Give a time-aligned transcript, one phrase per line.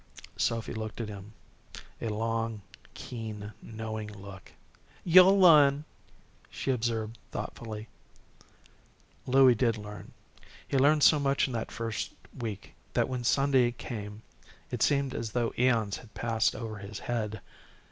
[0.35, 1.31] Sophy looked at him
[2.01, 2.63] a long,
[2.95, 4.51] keen, knowing look.
[5.03, 5.85] "You'll learn,"
[6.49, 7.87] she observed, thoughtfully.
[9.27, 10.11] Louie did learn.
[10.67, 14.23] He learned so much in that first week that when Sunday came
[14.71, 17.39] it seemed as though aeons had passed over his head.